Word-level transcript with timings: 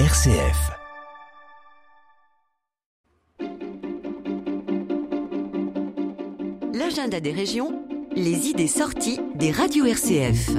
RCF. 0.00 0.72
L'agenda 6.74 7.20
des 7.20 7.30
régions, 7.30 7.80
les 8.16 8.48
idées 8.48 8.66
sorties 8.66 9.20
des 9.36 9.52
radios 9.52 9.84
RCF. 9.84 10.50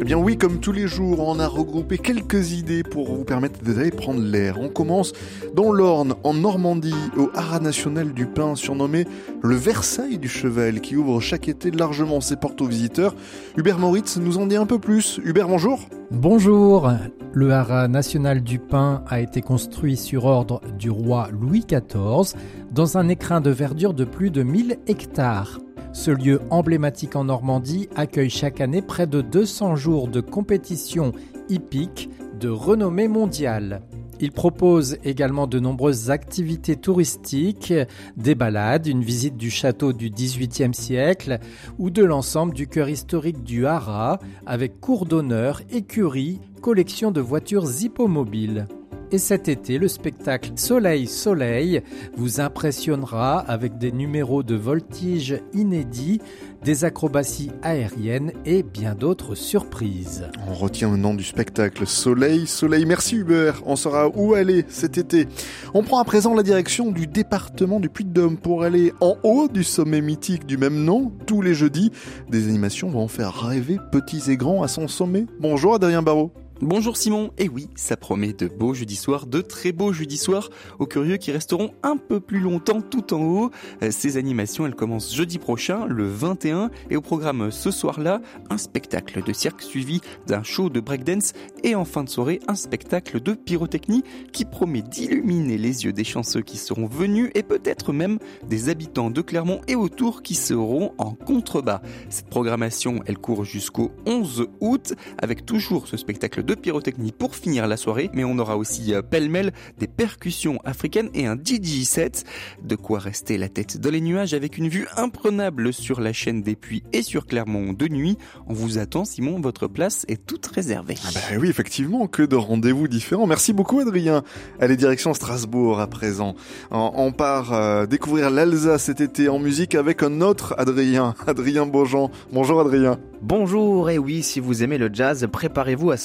Eh 0.00 0.04
bien 0.04 0.16
oui, 0.16 0.38
comme 0.38 0.58
tous 0.60 0.72
les 0.72 0.86
jours, 0.86 1.20
on 1.20 1.38
a 1.38 1.46
regroupé 1.46 1.98
quelques 1.98 2.52
idées 2.52 2.82
pour 2.82 3.14
vous 3.14 3.24
permettre 3.24 3.62
d'aller 3.62 3.90
prendre 3.90 4.22
l'air. 4.22 4.58
On 4.58 4.70
commence 4.70 5.12
dans 5.54 5.70
l'Orne, 5.70 6.14
en 6.24 6.32
Normandie, 6.32 6.94
au 7.18 7.28
Haras 7.34 7.60
national 7.60 8.14
du 8.14 8.24
Pin, 8.24 8.54
surnommé 8.54 9.04
le 9.42 9.54
Versailles 9.54 10.16
du 10.16 10.30
Cheval, 10.30 10.80
qui 10.80 10.96
ouvre 10.96 11.20
chaque 11.20 11.48
été 11.48 11.70
largement 11.70 12.22
ses 12.22 12.36
portes 12.36 12.62
aux 12.62 12.66
visiteurs. 12.66 13.14
Hubert 13.58 13.78
Moritz 13.78 14.16
nous 14.16 14.38
en 14.38 14.46
dit 14.46 14.56
un 14.56 14.64
peu 14.64 14.78
plus. 14.78 15.20
Hubert, 15.22 15.48
bonjour. 15.48 15.78
Bonjour. 16.10 16.90
Le 17.32 17.52
Haras 17.52 17.88
national 17.88 18.42
du 18.42 18.58
Pin 18.58 19.02
a 19.06 19.20
été 19.20 19.42
construit 19.42 19.96
sur 19.96 20.24
ordre 20.24 20.60
du 20.78 20.90
roi 20.90 21.28
Louis 21.30 21.64
XIV 21.68 22.34
dans 22.72 22.96
un 22.96 23.08
écrin 23.08 23.40
de 23.40 23.50
verdure 23.50 23.92
de 23.92 24.04
plus 24.04 24.30
de 24.30 24.42
1000 24.42 24.78
hectares. 24.86 25.60
Ce 25.92 26.10
lieu 26.10 26.40
emblématique 26.50 27.16
en 27.16 27.24
Normandie 27.24 27.88
accueille 27.96 28.30
chaque 28.30 28.60
année 28.60 28.82
près 28.82 29.06
de 29.06 29.20
200 29.20 29.76
jours 29.76 30.08
de 30.08 30.20
compétition 30.20 31.12
hippique 31.48 32.08
de 32.40 32.48
renommée 32.48 33.08
mondiale. 33.08 33.82
Il 34.20 34.32
propose 34.32 34.98
également 35.04 35.46
de 35.46 35.60
nombreuses 35.60 36.10
activités 36.10 36.76
touristiques, 36.76 37.72
des 38.16 38.34
balades, 38.34 38.86
une 38.86 39.02
visite 39.02 39.36
du 39.36 39.50
château 39.50 39.92
du 39.92 40.10
XVIIIe 40.10 40.74
siècle 40.74 41.38
ou 41.78 41.90
de 41.90 42.04
l'ensemble 42.04 42.52
du 42.52 42.66
cœur 42.66 42.88
historique 42.88 43.44
du 43.44 43.66
Haras 43.66 44.18
avec 44.46 44.80
cours 44.80 45.06
d'honneur, 45.06 45.62
écurie, 45.70 46.40
collection 46.60 47.10
de 47.10 47.20
voitures 47.20 47.66
hippomobiles. 47.82 48.66
Et 49.10 49.16
cet 49.16 49.48
été, 49.48 49.78
le 49.78 49.88
spectacle 49.88 50.50
Soleil 50.56 51.06
Soleil 51.06 51.80
vous 52.16 52.40
impressionnera 52.40 53.38
avec 53.38 53.78
des 53.78 53.90
numéros 53.90 54.42
de 54.42 54.54
voltige 54.54 55.40
inédits, 55.54 56.20
des 56.62 56.84
acrobaties 56.84 57.50
aériennes 57.62 58.32
et 58.44 58.62
bien 58.62 58.94
d'autres 58.94 59.34
surprises. 59.34 60.28
On 60.46 60.52
retient 60.52 60.90
le 60.90 60.98
nom 60.98 61.14
du 61.14 61.24
spectacle 61.24 61.86
Soleil 61.86 62.46
Soleil. 62.46 62.84
Merci 62.84 63.16
Hubert. 63.16 63.62
On 63.64 63.76
saura 63.76 64.10
où 64.14 64.34
aller 64.34 64.66
cet 64.68 64.98
été. 64.98 65.26
On 65.72 65.82
prend 65.82 66.00
à 66.00 66.04
présent 66.04 66.34
la 66.34 66.42
direction 66.42 66.90
du 66.90 67.06
département 67.06 67.80
du 67.80 67.88
Puy-de-Dôme 67.88 68.36
pour 68.36 68.62
aller 68.62 68.92
en 69.00 69.16
haut 69.22 69.48
du 69.48 69.64
sommet 69.64 70.02
mythique 70.02 70.44
du 70.44 70.58
même 70.58 70.84
nom. 70.84 71.12
Tous 71.24 71.40
les 71.40 71.54
jeudis, 71.54 71.92
des 72.28 72.46
animations 72.46 72.90
vont 72.90 73.08
faire 73.08 73.32
rêver 73.32 73.78
petits 73.90 74.30
et 74.30 74.36
grands 74.36 74.62
à 74.62 74.68
son 74.68 74.86
sommet. 74.86 75.24
Bonjour 75.40 75.74
Adrien 75.74 76.02
Barraud. 76.02 76.30
Bonjour 76.60 76.96
Simon, 76.96 77.30
et 77.38 77.48
oui, 77.48 77.68
ça 77.76 77.96
promet 77.96 78.32
de 78.32 78.48
beaux 78.48 78.74
jeudis 78.74 78.96
soirs, 78.96 79.26
de 79.26 79.40
très 79.40 79.70
beaux 79.70 79.92
jeudis 79.92 80.16
soirs 80.16 80.50
aux 80.80 80.86
curieux 80.86 81.16
qui 81.16 81.30
resteront 81.30 81.70
un 81.84 81.96
peu 81.96 82.18
plus 82.18 82.40
longtemps 82.40 82.80
tout 82.80 83.14
en 83.14 83.22
haut. 83.22 83.50
Euh, 83.84 83.92
ces 83.92 84.16
animations, 84.16 84.66
elles 84.66 84.74
commencent 84.74 85.14
jeudi 85.14 85.38
prochain, 85.38 85.86
le 85.86 86.08
21, 86.08 86.70
et 86.90 86.96
au 86.96 87.00
programme 87.00 87.52
ce 87.52 87.70
soir-là, 87.70 88.20
un 88.50 88.58
spectacle 88.58 89.22
de 89.22 89.32
cirque 89.32 89.62
suivi 89.62 90.00
d'un 90.26 90.42
show 90.42 90.68
de 90.68 90.80
breakdance 90.80 91.32
et 91.62 91.76
en 91.76 91.84
fin 91.84 92.02
de 92.02 92.08
soirée, 92.08 92.40
un 92.48 92.56
spectacle 92.56 93.20
de 93.20 93.34
pyrotechnie 93.34 94.02
qui 94.32 94.44
promet 94.44 94.82
d'illuminer 94.82 95.58
les 95.58 95.84
yeux 95.84 95.92
des 95.92 96.02
chanceux 96.02 96.42
qui 96.42 96.56
seront 96.56 96.86
venus 96.86 97.30
et 97.36 97.44
peut-être 97.44 97.92
même 97.92 98.18
des 98.48 98.68
habitants 98.68 99.10
de 99.10 99.22
Clermont 99.22 99.60
et 99.68 99.76
autour 99.76 100.22
qui 100.22 100.34
seront 100.34 100.92
en 100.98 101.12
contrebas. 101.12 101.82
Cette 102.08 102.30
programmation, 102.30 103.00
elle 103.06 103.18
court 103.18 103.44
jusqu'au 103.44 103.92
11 104.06 104.48
août 104.60 104.94
avec 105.18 105.46
toujours 105.46 105.86
ce 105.86 105.96
spectacle 105.96 106.47
de 106.48 106.54
pyrotechnie 106.54 107.12
pour 107.12 107.36
finir 107.36 107.66
la 107.66 107.76
soirée, 107.76 108.10
mais 108.14 108.24
on 108.24 108.38
aura 108.38 108.56
aussi 108.56 108.94
euh, 108.94 109.02
pêle-mêle 109.02 109.52
des 109.78 109.86
percussions 109.86 110.58
africaines 110.64 111.10
et 111.12 111.26
un 111.26 111.36
DJ 111.36 111.84
set. 111.84 112.24
De 112.64 112.74
quoi 112.74 112.98
rester 113.00 113.36
la 113.36 113.50
tête 113.50 113.78
dans 113.78 113.90
les 113.90 114.00
nuages 114.00 114.32
avec 114.32 114.56
une 114.56 114.68
vue 114.68 114.88
imprenable 114.96 115.74
sur 115.74 116.00
la 116.00 116.14
chaîne 116.14 116.40
des 116.40 116.56
Puits 116.56 116.82
et 116.94 117.02
sur 117.02 117.26
Clermont 117.26 117.74
de 117.74 117.86
nuit. 117.86 118.16
On 118.46 118.54
vous 118.54 118.78
attend, 118.78 119.04
Simon, 119.04 119.38
votre 119.40 119.66
place 119.66 120.06
est 120.08 120.24
toute 120.24 120.46
réservée. 120.46 120.94
Ah 121.06 121.10
bah 121.12 121.36
oui, 121.38 121.50
effectivement, 121.50 122.06
que 122.06 122.22
de 122.22 122.36
rendez-vous 122.36 122.88
différents. 122.88 123.26
Merci 123.26 123.52
beaucoup, 123.52 123.80
Adrien. 123.80 124.22
Allez, 124.58 124.78
direction 124.78 125.12
Strasbourg 125.12 125.80
à 125.80 125.86
présent. 125.86 126.34
On 126.70 127.12
part 127.12 127.52
euh, 127.52 127.84
découvrir 127.84 128.30
l'Alsace 128.30 128.84
cet 128.84 129.02
été 129.02 129.28
en 129.28 129.38
musique 129.38 129.74
avec 129.74 130.02
un 130.02 130.22
autre 130.22 130.54
Adrien, 130.56 131.14
Adrien 131.26 131.66
Beaujean. 131.66 132.10
Bonjour, 132.32 132.58
Adrien. 132.58 132.98
Bonjour, 133.20 133.90
et 133.90 133.98
oui, 133.98 134.22
si 134.22 134.38
vous 134.38 134.62
aimez 134.62 134.78
le 134.78 134.90
jazz, 134.92 135.26
préparez-vous 135.30 135.90
à 135.90 135.96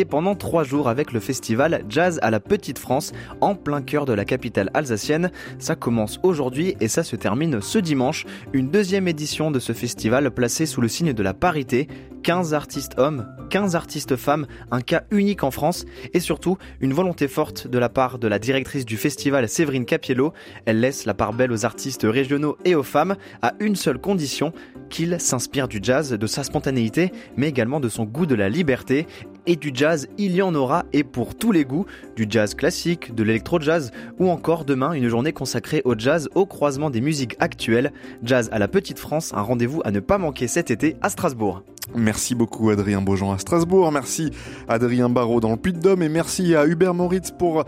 pendant 0.00 0.34
trois 0.34 0.64
jours 0.64 0.88
avec 0.88 1.12
le 1.12 1.20
festival 1.20 1.84
Jazz 1.88 2.18
à 2.22 2.30
la 2.30 2.40
Petite 2.40 2.78
France, 2.78 3.12
en 3.40 3.54
plein 3.54 3.82
cœur 3.82 4.06
de 4.06 4.14
la 4.14 4.24
capitale 4.24 4.70
alsacienne. 4.74 5.30
Ça 5.58 5.76
commence 5.76 6.18
aujourd'hui 6.22 6.74
et 6.80 6.88
ça 6.88 7.02
se 7.04 7.14
termine 7.14 7.60
ce 7.60 7.78
dimanche. 7.78 8.24
Une 8.52 8.70
deuxième 8.70 9.06
édition 9.06 9.50
de 9.50 9.58
ce 9.58 9.72
festival 9.72 10.30
placé 10.30 10.64
sous 10.66 10.80
le 10.80 10.88
signe 10.88 11.12
de 11.12 11.22
la 11.22 11.34
parité. 11.34 11.88
15 12.22 12.54
artistes 12.54 12.98
hommes, 12.98 13.26
15 13.50 13.74
artistes 13.74 14.16
femmes, 14.16 14.46
un 14.70 14.80
cas 14.80 15.02
unique 15.10 15.42
en 15.42 15.50
France 15.50 15.84
et 16.14 16.20
surtout 16.20 16.56
une 16.80 16.92
volonté 16.92 17.26
forte 17.26 17.66
de 17.66 17.78
la 17.78 17.88
part 17.88 18.20
de 18.20 18.28
la 18.28 18.38
directrice 18.38 18.84
du 18.84 18.96
festival 18.96 19.48
Séverine 19.48 19.84
Capiello. 19.84 20.32
Elle 20.64 20.80
laisse 20.80 21.04
la 21.04 21.14
part 21.14 21.32
belle 21.32 21.50
aux 21.50 21.64
artistes 21.64 22.06
régionaux 22.08 22.56
et 22.64 22.76
aux 22.76 22.84
femmes 22.84 23.16
à 23.42 23.54
une 23.58 23.74
seule 23.74 23.98
condition, 23.98 24.52
qu'ils 24.92 25.18
s'inspirent 25.18 25.68
du 25.68 25.80
jazz, 25.82 26.12
de 26.12 26.26
sa 26.26 26.44
spontanéité, 26.44 27.12
mais 27.36 27.48
également 27.48 27.80
de 27.80 27.88
son 27.88 28.04
goût 28.04 28.26
de 28.26 28.34
la 28.34 28.50
liberté. 28.50 29.06
Et 29.46 29.56
du 29.56 29.72
jazz, 29.74 30.06
il 30.18 30.36
y 30.36 30.42
en 30.42 30.54
aura 30.54 30.84
et 30.92 31.02
pour 31.02 31.34
tous 31.34 31.50
les 31.50 31.64
goûts, 31.64 31.86
du 32.14 32.26
jazz 32.28 32.54
classique, 32.54 33.14
de 33.14 33.22
l'électro-jazz 33.24 33.90
ou 34.20 34.28
encore 34.28 34.64
demain 34.64 34.92
une 34.92 35.08
journée 35.08 35.32
consacrée 35.32 35.80
au 35.84 35.98
jazz 35.98 36.28
au 36.34 36.44
croisement 36.44 36.90
des 36.90 37.00
musiques 37.00 37.36
actuelles. 37.40 37.92
Jazz 38.22 38.50
à 38.52 38.58
la 38.58 38.68
Petite 38.68 38.98
France, 38.98 39.32
un 39.34 39.40
rendez-vous 39.40 39.80
à 39.84 39.90
ne 39.90 39.98
pas 39.98 40.18
manquer 40.18 40.46
cet 40.46 40.70
été 40.70 40.96
à 41.00 41.08
Strasbourg. 41.08 41.62
Merci 41.96 42.34
beaucoup 42.34 42.70
Adrien 42.70 43.00
Beaujean 43.00 43.32
à 43.32 43.38
Strasbourg, 43.38 43.90
merci 43.90 44.30
Adrien 44.68 45.08
Barraud 45.08 45.40
dans 45.40 45.50
le 45.50 45.56
Puy-de-Dôme 45.56 46.02
et 46.02 46.08
merci 46.08 46.54
à 46.54 46.66
Hubert 46.66 46.94
Moritz 46.94 47.32
pour 47.32 47.64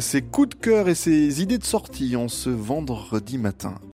ses 0.00 0.22
coups 0.22 0.50
de 0.50 0.54
cœur 0.54 0.88
et 0.88 0.94
ses 0.94 1.42
idées 1.42 1.58
de 1.58 1.64
sortie 1.64 2.16
en 2.16 2.28
ce 2.28 2.48
vendredi 2.48 3.36
matin. 3.36 3.74